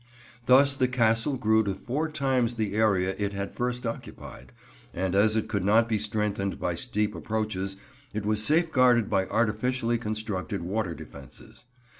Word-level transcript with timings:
Thus 0.47 0.73
the 0.73 0.87
Castle 0.87 1.37
grew 1.37 1.63
to 1.63 1.75
four 1.75 2.09
times 2.09 2.55
the 2.55 2.73
area 2.73 3.13
it 3.19 3.33
had 3.33 3.49
at 3.49 3.55
first 3.55 3.85
occupied, 3.85 4.51
and 4.95 5.13
as 5.13 5.35
it 5.35 5.47
could 5.47 5.63
not 5.63 5.87
be 5.87 5.99
strengthened 5.99 6.59
by 6.59 6.73
steep 6.73 7.13
approaches, 7.13 7.77
it 8.11 8.25
was 8.25 8.43
safeguarded 8.43 9.11
by 9.11 9.27
artificially 9.27 9.99
constructed 9.99 10.63
water 10.63 10.95
defences. 10.95 11.67